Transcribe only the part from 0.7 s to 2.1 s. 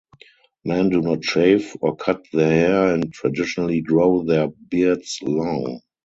do not shave or